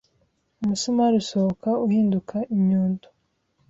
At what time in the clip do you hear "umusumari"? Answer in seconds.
0.61-1.15